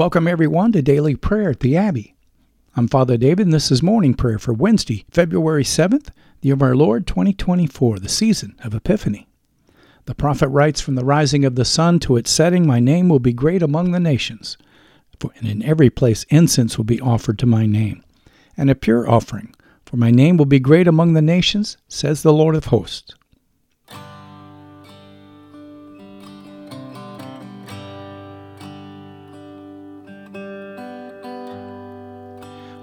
[0.00, 2.14] Welcome, everyone, to Daily Prayer at the Abbey.
[2.74, 6.06] I'm Father David, and this is morning prayer for Wednesday, February 7th,
[6.40, 9.28] the year of our Lord 2024, the season of Epiphany.
[10.06, 13.18] The prophet writes, From the rising of the sun to its setting, my name will
[13.18, 14.56] be great among the nations.
[15.22, 18.02] And in every place incense will be offered to my name,
[18.56, 19.54] and a pure offering.
[19.84, 23.14] For my name will be great among the nations, says the Lord of hosts.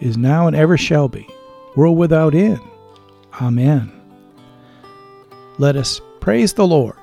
[0.00, 1.28] is now and ever shall be,
[1.76, 2.60] world without end.
[3.40, 3.92] Amen.
[5.58, 6.96] Let us praise the Lord.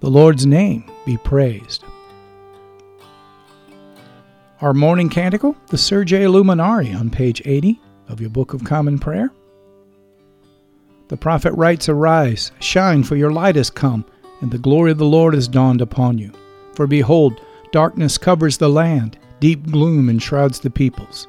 [0.00, 1.84] The Lord's name be praised.
[4.60, 9.30] Our morning canticle, the Surge Illuminare, on page 80 of your Book of Common Prayer.
[11.08, 14.04] The prophet writes, Arise, shine, for your light has come,
[14.40, 16.32] and the glory of the Lord has dawned upon you.
[16.74, 17.40] For behold,
[17.72, 21.28] darkness covers the land, deep gloom enshrouds the peoples.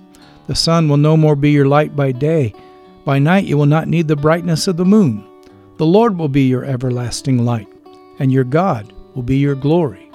[0.51, 2.53] The sun will no more be your light by day.
[3.05, 5.23] By night you will not need the brightness of the moon.
[5.77, 7.69] The Lord will be your everlasting light,
[8.19, 10.11] and your God will be your glory.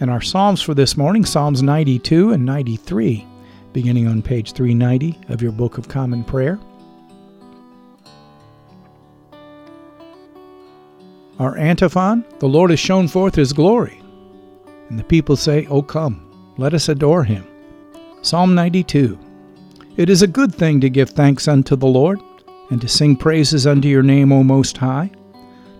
[0.00, 3.26] And our Psalms for this morning, Psalms 92 and 93,
[3.74, 6.58] beginning on page 390 of your Book of Common Prayer.
[11.38, 14.00] Our antiphon, the Lord has shown forth his glory.
[14.88, 16.25] And the people say, O come.
[16.58, 17.46] Let us adore him.
[18.22, 19.18] Psalm 92
[19.98, 22.18] It is a good thing to give thanks unto the Lord,
[22.70, 25.10] and to sing praises unto your name, O Most High,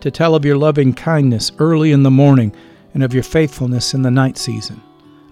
[0.00, 2.54] to tell of your loving kindness early in the morning,
[2.92, 4.82] and of your faithfulness in the night season,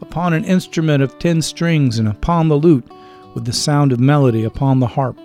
[0.00, 2.90] upon an instrument of ten strings, and upon the lute,
[3.34, 5.18] with the sound of melody upon the harp.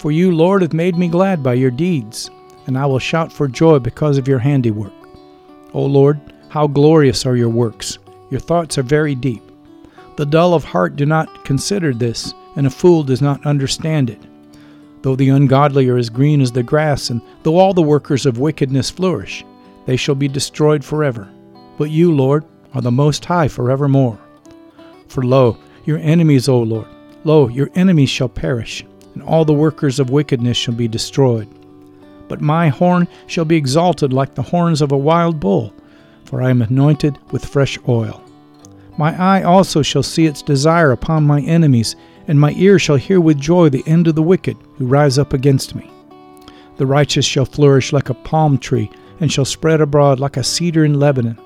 [0.00, 2.30] For you, Lord, have made me glad by your deeds,
[2.66, 4.92] and I will shout for joy because of your handiwork.
[5.72, 6.20] O Lord,
[6.50, 7.98] how glorious are your works!
[8.30, 9.45] Your thoughts are very deep.
[10.16, 14.20] The dull of heart do not consider this, and a fool does not understand it.
[15.02, 18.38] Though the ungodly are as green as the grass, and though all the workers of
[18.38, 19.44] wickedness flourish,
[19.84, 21.28] they shall be destroyed forever.
[21.76, 24.18] But you, Lord, are the Most High forevermore.
[25.06, 26.88] For lo, your enemies, O Lord,
[27.24, 28.84] lo, your enemies shall perish,
[29.14, 31.48] and all the workers of wickedness shall be destroyed.
[32.26, 35.74] But my horn shall be exalted like the horns of a wild bull,
[36.24, 38.25] for I am anointed with fresh oil.
[38.98, 41.96] My eye also shall see its desire upon my enemies,
[42.28, 45.32] and my ear shall hear with joy the end of the wicked who rise up
[45.32, 45.90] against me.
[46.78, 48.90] The righteous shall flourish like a palm tree,
[49.20, 51.38] and shall spread abroad like a cedar in Lebanon.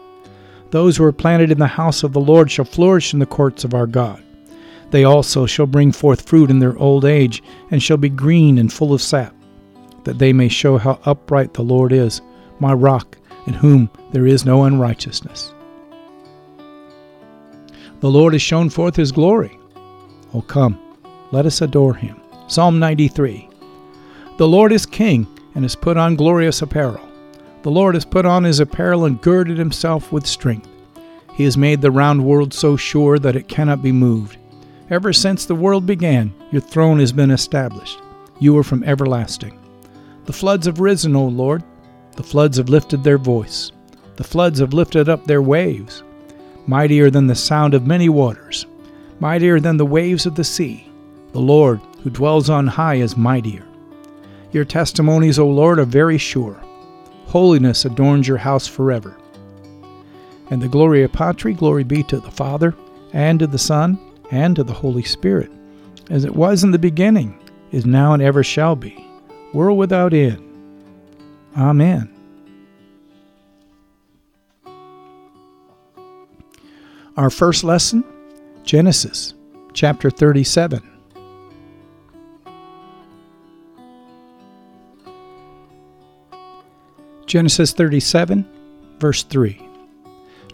[0.71, 3.65] Those who are planted in the house of the Lord shall flourish in the courts
[3.65, 4.23] of our God.
[4.91, 8.73] They also shall bring forth fruit in their old age, and shall be green and
[8.73, 9.35] full of sap,
[10.05, 12.23] that they may show how upright the Lord is,
[12.59, 15.55] my rock, in whom there is no unrighteousness.
[18.01, 19.59] The Lord has shown forth his glory.
[20.33, 20.79] Oh, come,
[21.33, 22.19] let us adore him.
[22.47, 23.49] Psalm 93
[24.39, 27.07] The Lord is king, and has put on glorious apparel.
[27.63, 30.69] The Lord has put on his apparel and girded himself with strength.
[31.35, 34.39] He has made the round world so sure that it cannot be moved.
[34.89, 38.01] Ever since the world began, your throne has been established.
[38.39, 39.59] You are from everlasting.
[40.25, 41.63] The floods have risen, O Lord.
[42.17, 43.73] The floods have lifted their voice.
[44.17, 46.03] The floods have lifted up their waves.
[46.67, 48.67] Mightier than the sound of many waters,
[49.19, 50.87] mightier than the waves of the sea.
[51.33, 53.65] The Lord, who dwells on high, is mightier.
[54.53, 56.61] Your testimonies, O Lord, are very sure.
[57.27, 59.17] Holiness adorns your house forever.
[60.51, 62.75] And the Gloria Patri, glory be to the Father,
[63.13, 63.99] and to the Son,
[64.33, 65.51] and to the Holy Spirit,
[66.11, 67.39] as it was in the beginning,
[67.71, 69.05] is now, and ever shall be,
[69.53, 70.45] world without end.
[71.57, 72.20] Amen.
[77.21, 78.03] Our first lesson
[78.65, 79.35] Genesis
[79.75, 80.83] chapter 37.
[87.27, 88.49] Genesis 37,
[88.99, 89.61] verse 3.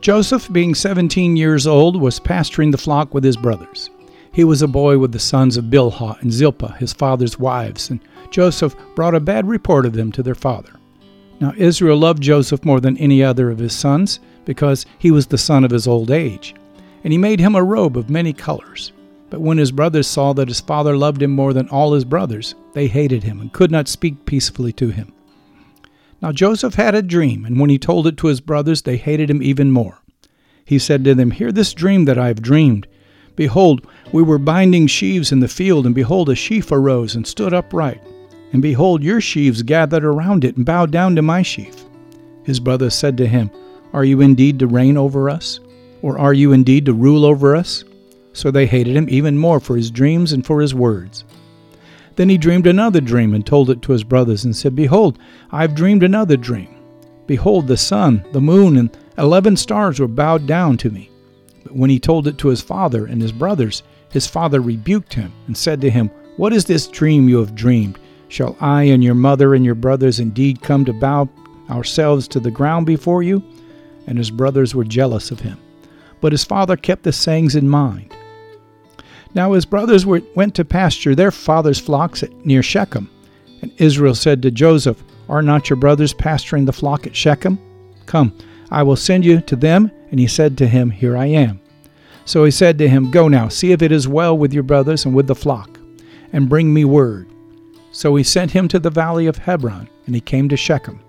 [0.00, 3.88] Joseph, being seventeen years old, was pasturing the flock with his brothers.
[4.32, 8.00] He was a boy with the sons of Bilhah and Zilpah, his father's wives, and
[8.32, 10.72] Joseph brought a bad report of them to their father.
[11.38, 15.37] Now Israel loved Joseph more than any other of his sons, because he was the
[15.37, 16.54] son of his old age.
[17.04, 18.93] And he made him a robe of many colors.
[19.28, 22.54] But when his brothers saw that his father loved him more than all his brothers,
[22.72, 25.12] they hated him and could not speak peacefully to him.
[26.22, 29.28] Now Joseph had a dream, and when he told it to his brothers, they hated
[29.28, 30.00] him even more.
[30.64, 32.87] He said to them, Hear this dream that I have dreamed.
[33.34, 37.52] Behold, we were binding sheaves in the field, and behold, a sheaf arose and stood
[37.52, 38.00] upright.
[38.52, 41.84] And behold, your sheaves gathered around it and bowed down to my sheaf.
[42.44, 43.50] His brothers said to him,
[43.93, 45.61] Are you indeed to reign over us?
[46.03, 47.85] Or are you indeed to rule over us?
[48.33, 51.25] So they hated him even more for his dreams and for his words.
[52.17, 55.19] Then he dreamed another dream and told it to his brothers and said, Behold,
[55.50, 56.69] I have dreamed another dream.
[57.27, 61.11] Behold, the sun, the moon, and eleven stars were bowed down to me.
[61.62, 65.33] But when he told it to his father and his brothers, his father rebuked him
[65.47, 67.99] and said to him, What is this dream you have dreamed?
[68.29, 71.29] Shall I and your mother and your brothers indeed come to bow
[71.69, 73.43] ourselves to the ground before you?
[74.06, 75.58] And his brothers were jealous of him.
[76.20, 78.14] But his father kept the sayings in mind.
[79.35, 83.11] Now his brothers were, went to pasture their father's flocks at, near Shechem.
[83.62, 87.58] And Israel said to Joseph, Are not your brothers pasturing the flock at Shechem?
[88.06, 88.37] Come,
[88.70, 89.91] I will send you to them.
[90.11, 91.61] And he said to him, Here I am.
[92.25, 95.05] So he said to him, Go now, see if it is well with your brothers
[95.05, 95.79] and with the flock,
[96.32, 97.29] and bring me word.
[97.93, 101.00] So he sent him to the valley of Hebron, and he came to Shechem.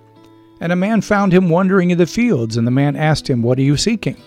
[0.59, 3.59] And a man found him wandering in the fields, and the man asked him, What
[3.59, 4.17] are you seeking?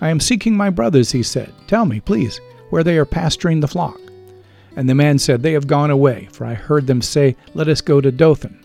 [0.00, 1.52] I am seeking my brothers, he said.
[1.66, 4.00] Tell me, please, where they are pasturing the flock.
[4.76, 7.80] And the man said, They have gone away, for I heard them say, Let us
[7.80, 8.64] go to Dothan.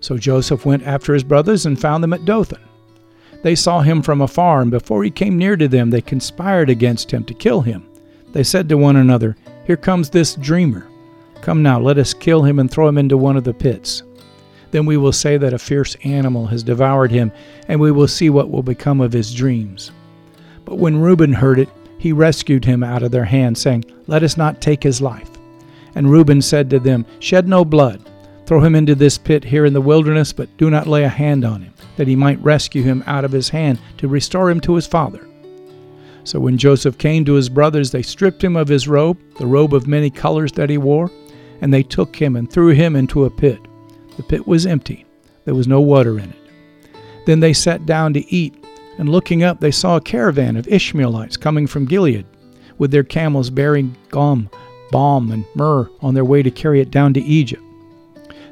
[0.00, 2.60] So Joseph went after his brothers and found them at Dothan.
[3.42, 7.10] They saw him from afar, and before he came near to them, they conspired against
[7.10, 7.86] him to kill him.
[8.32, 10.86] They said to one another, Here comes this dreamer.
[11.40, 14.02] Come now, let us kill him and throw him into one of the pits.
[14.70, 17.32] Then we will say that a fierce animal has devoured him,
[17.68, 19.90] and we will see what will become of his dreams.
[20.64, 24.36] But when Reuben heard it, he rescued him out of their hands, saying, Let us
[24.36, 25.30] not take his life.
[25.94, 28.08] And Reuben said to them, Shed no blood.
[28.46, 31.44] Throw him into this pit here in the wilderness, but do not lay a hand
[31.44, 34.74] on him, that he might rescue him out of his hand to restore him to
[34.74, 35.26] his father.
[36.24, 39.74] So when Joseph came to his brothers, they stripped him of his robe, the robe
[39.74, 41.10] of many colors that he wore,
[41.60, 43.60] and they took him and threw him into a pit.
[44.20, 45.06] The pit was empty,
[45.46, 46.36] there was no water in it.
[47.24, 48.54] Then they sat down to eat
[48.98, 52.26] and looking up, they saw a caravan of Ishmaelites coming from Gilead,
[52.76, 54.50] with their camels bearing gum,
[54.90, 57.62] balm, and myrrh on their way to carry it down to Egypt.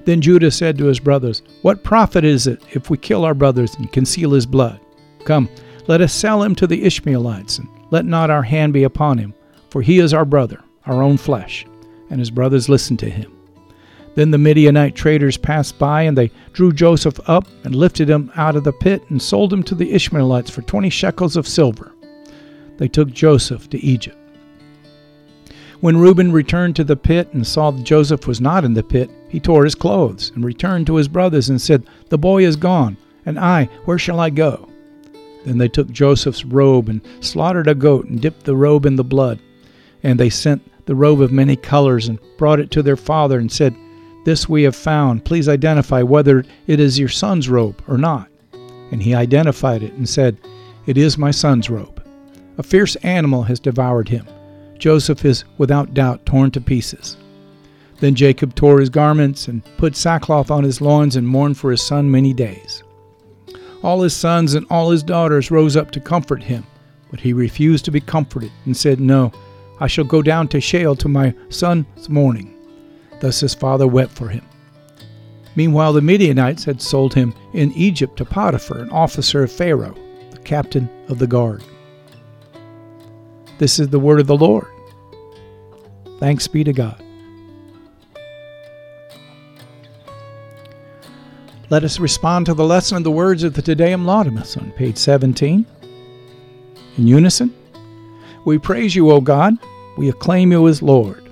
[0.06, 3.74] Then Judah said to his brothers, What profit is it if we kill our brothers
[3.74, 4.80] and conceal his blood?
[5.26, 5.50] Come,
[5.86, 9.34] let us sell him to the Ishmaelites, and let not our hand be upon him,
[9.68, 11.66] for he is our brother, our own flesh.
[12.08, 13.37] And his brothers listened to him.
[14.18, 18.56] Then the Midianite traders passed by, and they drew Joseph up and lifted him out
[18.56, 21.92] of the pit and sold him to the Ishmaelites for twenty shekels of silver.
[22.78, 24.16] They took Joseph to Egypt.
[25.78, 29.08] When Reuben returned to the pit and saw that Joseph was not in the pit,
[29.28, 32.96] he tore his clothes and returned to his brothers and said, The boy is gone,
[33.24, 34.68] and I, where shall I go?
[35.44, 39.04] Then they took Joseph's robe and slaughtered a goat and dipped the robe in the
[39.04, 39.38] blood.
[40.02, 43.52] And they sent the robe of many colors and brought it to their father and
[43.52, 43.76] said,
[44.28, 45.24] This we have found.
[45.24, 48.28] Please identify whether it is your son's robe or not.
[48.92, 50.36] And he identified it and said,
[50.84, 52.06] It is my son's robe.
[52.58, 54.26] A fierce animal has devoured him.
[54.76, 57.16] Joseph is without doubt torn to pieces.
[58.00, 61.80] Then Jacob tore his garments and put sackcloth on his loins and mourned for his
[61.80, 62.82] son many days.
[63.82, 66.66] All his sons and all his daughters rose up to comfort him,
[67.10, 69.32] but he refused to be comforted and said, No,
[69.80, 72.57] I shall go down to Sheol to my son's mourning.
[73.20, 74.44] Thus his father wept for him.
[75.56, 79.96] Meanwhile, the Midianites had sold him in Egypt to Potiphar, an officer of Pharaoh,
[80.30, 81.64] the captain of the guard.
[83.58, 84.68] This is the word of the Lord.
[86.20, 87.02] Thanks be to God.
[91.70, 94.70] Let us respond to the lesson of the words of the Te Deum Laudamus on
[94.72, 95.66] page 17.
[96.96, 97.54] In unison,
[98.44, 99.54] we praise you, O God.
[99.98, 101.27] We acclaim you as Lord.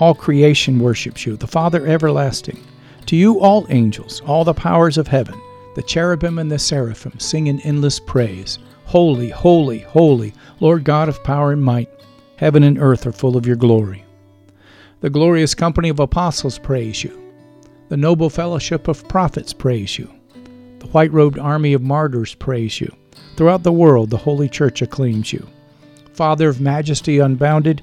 [0.00, 2.58] All creation worships you, the Father everlasting.
[3.04, 5.38] To you, all angels, all the powers of heaven,
[5.74, 8.58] the cherubim and the seraphim sing in endless praise.
[8.86, 11.90] Holy, holy, holy, Lord God of power and might.
[12.36, 14.02] Heaven and earth are full of your glory.
[15.00, 17.20] The glorious company of apostles praise you.
[17.90, 20.10] The noble fellowship of prophets praise you.
[20.78, 22.90] The white robed army of martyrs praise you.
[23.36, 25.46] Throughout the world, the Holy Church acclaims you.
[26.14, 27.82] Father of majesty unbounded,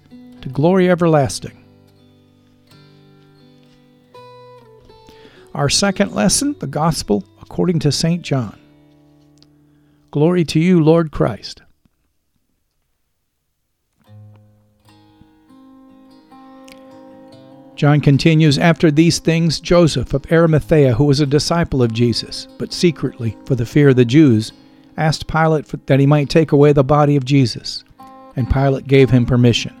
[0.41, 1.57] to glory everlasting.
[5.53, 8.21] Our second lesson, the Gospel according to St.
[8.21, 8.57] John.
[10.11, 11.61] Glory to you, Lord Christ.
[17.75, 22.71] John continues After these things, Joseph of Arimathea, who was a disciple of Jesus, but
[22.71, 24.53] secretly for the fear of the Jews,
[24.97, 27.83] asked Pilate that he might take away the body of Jesus
[28.35, 29.80] and Pilate gave him permission.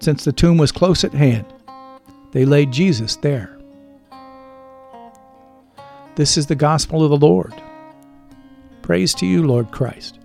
[0.00, 1.46] since the tomb was close at hand,
[2.32, 3.58] they laid Jesus there.
[6.16, 7.54] This is the gospel of the Lord.
[8.82, 10.18] Praise to you, Lord Christ.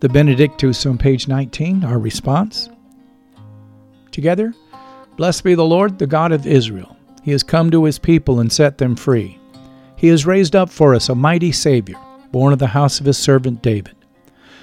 [0.00, 2.70] The Benedictus on page 19, our response.
[4.12, 4.54] Together,
[5.16, 6.96] blessed be the Lord, the God of Israel.
[7.22, 9.38] He has come to his people and set them free.
[9.96, 11.98] He has raised up for us a mighty Savior,
[12.30, 13.97] born of the house of his servant David.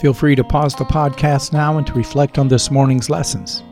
[0.00, 3.64] Feel free to pause the podcast now and to reflect on this morning's lessons.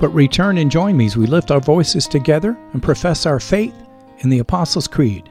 [0.00, 3.74] But return and join me as we lift our voices together and profess our faith
[4.18, 5.30] in the Apostles' Creed.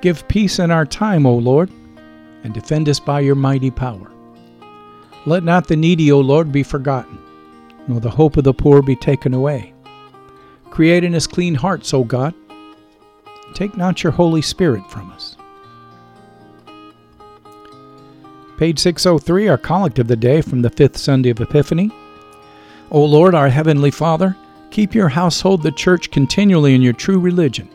[0.00, 1.70] Give peace in our time, O Lord,
[2.44, 4.10] and defend us by your mighty power.
[5.26, 7.18] Let not the needy, O Lord, be forgotten,
[7.88, 9.74] nor the hope of the poor be taken away.
[10.70, 12.32] Create in us clean hearts, O God.
[13.54, 15.36] Take not your Holy Spirit from us.
[18.56, 21.90] Page 603, our collect of the day from the fifth Sunday of Epiphany.
[22.92, 24.36] O Lord, our heavenly Father,
[24.70, 27.68] keep your household, the church, continually in your true religion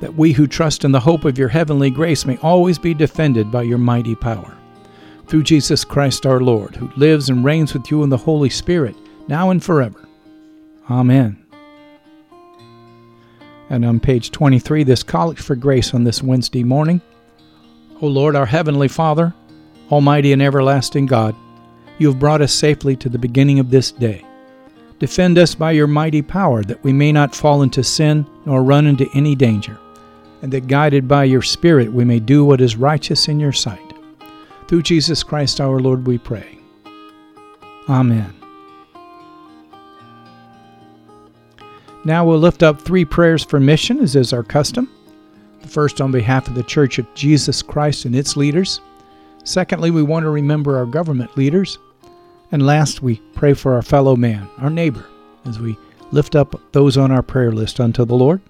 [0.00, 3.52] that we who trust in the hope of your heavenly grace may always be defended
[3.52, 4.56] by your mighty power.
[5.26, 8.96] Through Jesus Christ our Lord, who lives and reigns with you in the Holy Spirit,
[9.28, 10.08] now and forever.
[10.90, 11.36] Amen.
[13.68, 17.00] And on page 23, this Collect for Grace on this Wednesday morning.
[18.02, 19.32] O Lord, our Heavenly Father,
[19.92, 21.36] Almighty and everlasting God,
[21.98, 24.24] you have brought us safely to the beginning of this day.
[24.98, 28.86] Defend us by your mighty power that we may not fall into sin nor run
[28.86, 29.78] into any danger
[30.42, 33.92] and that guided by your Spirit we may do what is righteous in your sight.
[34.68, 36.58] Through Jesus Christ our Lord we pray.
[37.88, 38.34] Amen.
[42.04, 44.88] Now we'll lift up three prayers for mission, as is our custom.
[45.60, 48.80] The first on behalf of the Church of Jesus Christ and its leaders.
[49.44, 51.78] Secondly, we want to remember our government leaders.
[52.52, 55.04] And last, we pray for our fellow man, our neighbor,
[55.44, 55.76] as we
[56.10, 58.40] lift up those on our prayer list unto the Lord.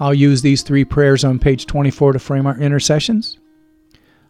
[0.00, 3.38] I'll use these three prayers on page 24 to frame our intercessions.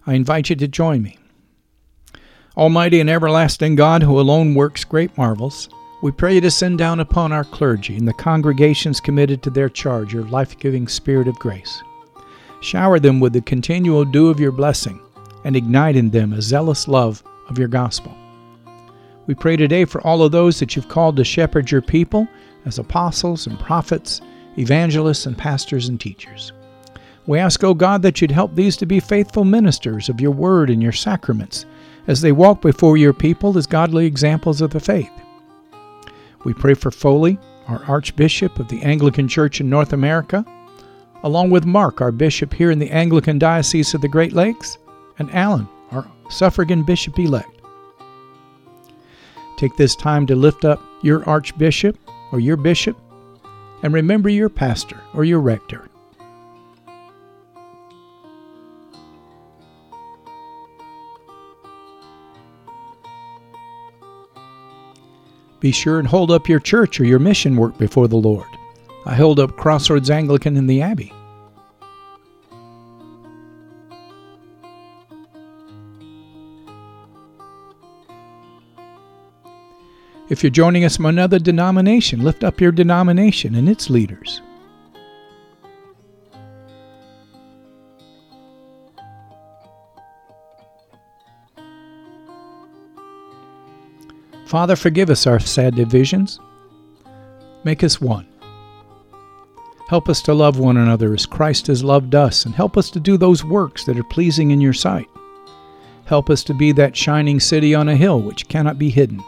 [0.06, 1.18] I invite you to join me.
[2.56, 5.68] Almighty and everlasting God, who alone works great marvels,
[6.02, 9.68] we pray you to send down upon our clergy and the congregations committed to their
[9.68, 11.82] charge your life giving spirit of grace.
[12.60, 15.00] Shower them with the continual dew of your blessing
[15.44, 18.16] and ignite in them a zealous love of your gospel.
[19.26, 22.26] We pray today for all of those that you've called to shepherd your people
[22.64, 24.20] as apostles and prophets
[24.58, 26.52] evangelists, and pastors and teachers.
[27.26, 30.70] We ask, O God, that you'd help these to be faithful ministers of your word
[30.70, 31.66] and your sacraments
[32.06, 35.12] as they walk before your people as godly examples of the faith.
[36.44, 40.44] We pray for Foley, our Archbishop of the Anglican Church in North America,
[41.22, 44.78] along with Mark, our Bishop here in the Anglican Diocese of the Great Lakes,
[45.18, 47.60] and Alan, our suffragan Bishop elect.
[49.58, 51.98] Take this time to lift up your Archbishop
[52.32, 52.96] or your Bishop
[53.82, 55.88] and remember your pastor or your rector.
[65.60, 68.46] Be sure and hold up your church or your mission work before the Lord.
[69.04, 71.12] I hold up Crossroads Anglican in the Abbey.
[80.30, 84.42] If you're joining us from another denomination, lift up your denomination and its leaders.
[94.44, 96.38] Father, forgive us our sad divisions.
[97.64, 98.26] Make us one.
[99.88, 103.00] Help us to love one another as Christ has loved us, and help us to
[103.00, 105.06] do those works that are pleasing in your sight.
[106.04, 109.22] Help us to be that shining city on a hill which cannot be hidden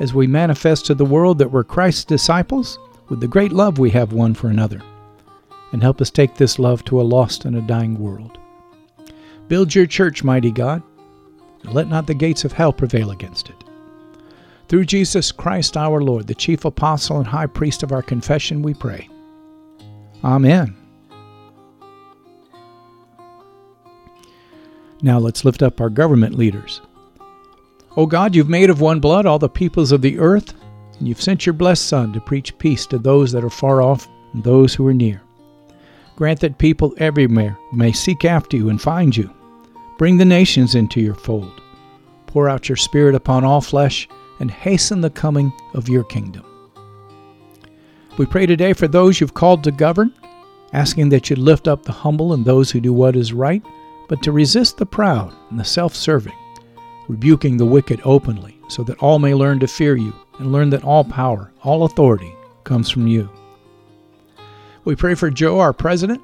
[0.00, 3.90] as we manifest to the world that we're Christ's disciples with the great love we
[3.90, 4.80] have one for another.
[5.72, 8.38] And help us take this love to a lost and a dying world.
[9.48, 10.82] Build your church, mighty God,
[11.64, 13.64] and let not the gates of hell prevail against it.
[14.68, 18.74] Through Jesus Christ our Lord, the chief apostle and high priest of our confession, we
[18.74, 19.08] pray.
[20.22, 20.76] Amen.
[25.00, 26.82] Now let's lift up our government leaders.
[27.98, 30.54] O God, you've made of one blood all the peoples of the earth,
[31.00, 34.06] and you've sent your blessed Son to preach peace to those that are far off
[34.32, 35.20] and those who are near.
[36.14, 39.28] Grant that people everywhere may seek after you and find you.
[39.98, 41.60] Bring the nations into your fold.
[42.28, 44.08] Pour out your Spirit upon all flesh
[44.38, 46.44] and hasten the coming of your kingdom.
[48.16, 50.14] We pray today for those you've called to govern,
[50.72, 53.64] asking that you lift up the humble and those who do what is right,
[54.08, 56.36] but to resist the proud and the self serving,
[57.08, 60.84] rebuking the wicked openly, so that all may learn to fear you and learn that
[60.84, 62.32] all power, all authority
[62.64, 63.28] comes from you.
[64.84, 66.22] We pray for Joe, our president,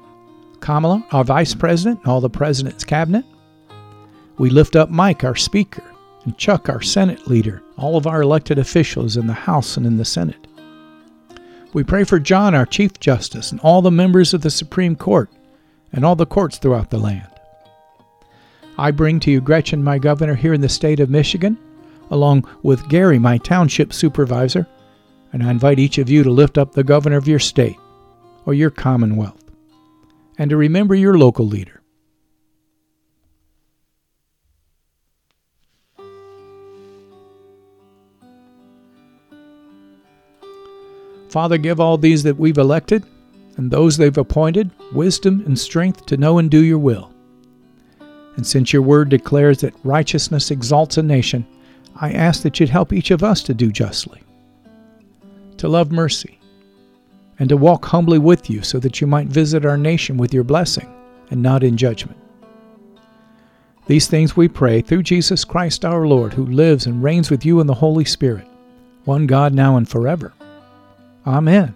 [0.59, 3.25] Kamala, our vice president, and all the president's cabinet.
[4.37, 5.83] We lift up Mike, our speaker,
[6.23, 9.97] and Chuck, our Senate leader, all of our elected officials in the House and in
[9.97, 10.47] the Senate.
[11.73, 15.29] We pray for John, our Chief Justice, and all the members of the Supreme Court
[15.91, 17.27] and all the courts throughout the land.
[18.77, 21.57] I bring to you Gretchen, my governor here in the state of Michigan,
[22.11, 24.67] along with Gary, my township supervisor,
[25.31, 27.77] and I invite each of you to lift up the governor of your state
[28.45, 29.43] or your commonwealth
[30.37, 31.81] and to remember your local leader.
[41.29, 43.03] Father, give all these that we've elected
[43.57, 47.14] and those they've appointed wisdom and strength to know and do your will.
[48.35, 51.45] And since your word declares that righteousness exalts a nation,
[51.95, 54.21] I ask that you'd help each of us to do justly,
[55.57, 56.39] to love mercy,
[57.39, 60.43] and to walk humbly with you so that you might visit our nation with your
[60.43, 60.93] blessing
[61.31, 62.17] and not in judgment.
[63.87, 67.59] These things we pray through Jesus Christ our Lord, who lives and reigns with you
[67.59, 68.47] in the Holy Spirit,
[69.05, 70.33] one God now and forever.
[71.25, 71.75] Amen.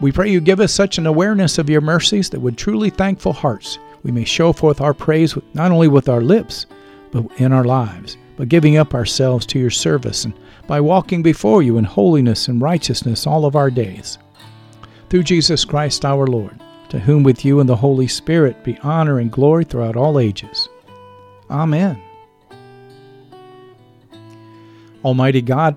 [0.00, 3.32] We pray you give us such an awareness of your mercies that with truly thankful
[3.32, 6.66] hearts we may show forth our praise not only with our lips,
[7.10, 10.34] but in our lives, by giving up ourselves to your service and
[10.66, 14.18] by walking before you in holiness and righteousness all of our days.
[15.08, 19.20] Through Jesus Christ our Lord, to whom with you and the Holy Spirit be honor
[19.20, 20.68] and glory throughout all ages.
[21.50, 22.02] Amen.
[25.04, 25.76] Almighty God,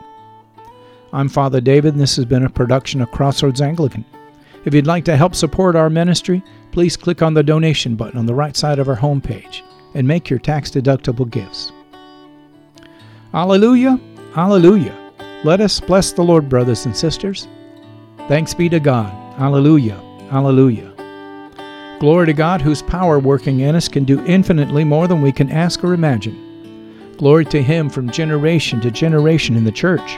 [1.13, 4.05] I'm Father David, and this has been a production of Crossroads Anglican.
[4.63, 8.25] If you'd like to help support our ministry, please click on the donation button on
[8.25, 9.61] the right side of our homepage
[9.93, 11.73] and make your tax deductible gifts.
[13.33, 13.99] Alleluia!
[14.37, 14.97] Alleluia!
[15.43, 17.49] Let us bless the Lord, brothers and sisters.
[18.29, 19.11] Thanks be to God.
[19.37, 19.99] Alleluia!
[20.31, 20.93] Alleluia!
[21.99, 25.51] Glory to God, whose power working in us can do infinitely more than we can
[25.51, 27.15] ask or imagine.
[27.17, 30.17] Glory to Him from generation to generation in the church